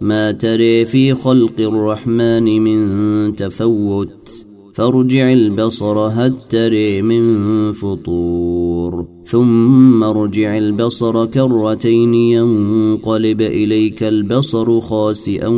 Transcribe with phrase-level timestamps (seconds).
[0.00, 4.44] ما تري في خلق الرحمن من تفوت
[4.74, 9.06] فارجع البصر هل تري من فطور.
[9.24, 15.48] ثم ارجع البصر كرتين ينقلب إليك البصر خاسئا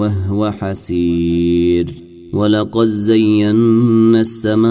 [0.00, 1.86] وهو حسير.
[2.32, 4.68] ولقد زينا السماء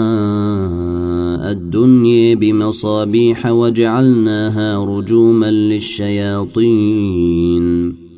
[1.50, 6.88] الدنيا بمصابيح وجعلناها رجوما للشياطين.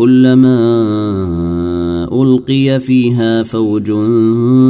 [0.00, 0.60] كلما
[2.22, 3.92] ألقي فيها فوج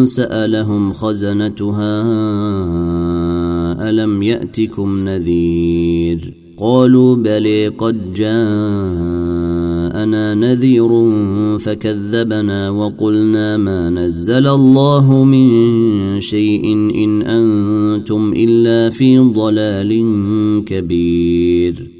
[0.05, 2.03] سألهم خزنتها
[3.91, 8.35] ألم يأتكم نذير؟ قالوا بلي قد جاءنا
[10.35, 10.89] نذير
[11.59, 15.51] فكذبنا وقلنا ما نزل الله من
[16.21, 20.05] شيء إن أنتم إلا في ضلال
[20.67, 22.00] كبير.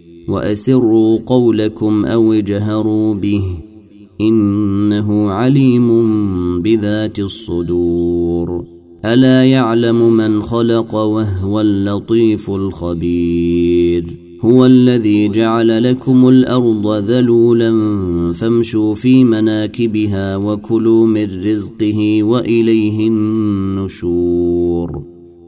[0.27, 3.43] وأسروا قولكم أو اجهروا به
[4.21, 5.89] إنه عليم
[6.61, 8.65] بذات الصدور.
[9.05, 14.05] ألا يعلم من خلق وهو اللطيف الخبير.
[14.41, 17.73] هو الذي جعل لكم الأرض ذلولا
[18.33, 24.50] فامشوا في مناكبها وكلوا من رزقه وإليه النشور.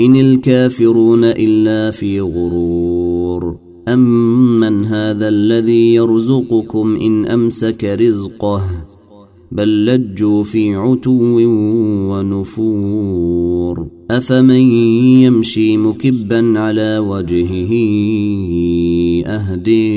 [0.00, 3.56] إن الكافرون إلا في غرور.
[3.88, 8.62] أمن هذا الذي يرزقكم إن أمسك رزقه
[9.52, 11.38] بل لجوا في عتو
[12.10, 13.88] ونفور.
[14.10, 14.70] أفمن
[15.22, 17.72] يمشي مكبا على وجهه
[19.26, 19.94] أهدي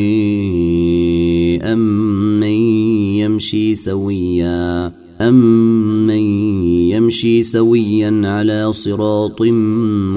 [1.64, 2.58] أم من
[3.20, 4.92] يمشي سويا
[5.22, 6.10] أمن
[7.08, 9.42] يمشي سويا على صراط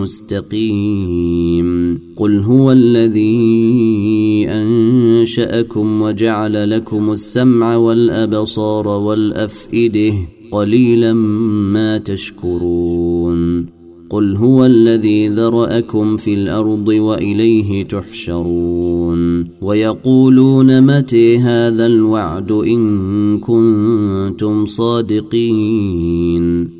[0.00, 2.00] مستقيم.
[2.16, 10.15] قل هو الذي أنشأكم وجعل لكم السمع والأبصار والأفئدة
[10.53, 11.12] قليلا
[11.72, 13.66] ما تشكرون.
[14.10, 19.47] قل هو الذي ذرأكم في الأرض وإليه تحشرون.
[19.62, 26.79] ويقولون متى هذا الوعد إن كنتم صادقين.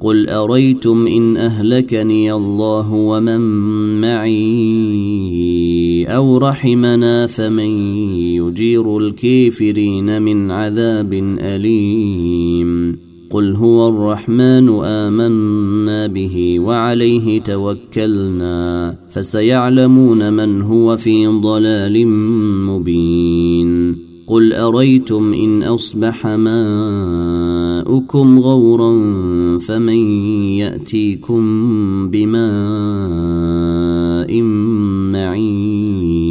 [0.00, 3.40] قل أريتم إن أهلكني الله ومن
[4.00, 5.50] معي
[6.08, 7.70] أو رحمنا فمن
[8.34, 12.98] يجير الكافرين من عذاب أليم
[13.30, 22.06] قل هو الرحمن آمنا به وعليه توكلنا فسيعلمون من هو في ضلال
[22.66, 27.58] مبين قل أريتم إن أصبح ماؤكم
[28.38, 28.92] غورا
[29.58, 30.22] فمن
[30.58, 31.42] يأتيكم
[32.10, 32.40] بماء
[35.12, 36.29] معين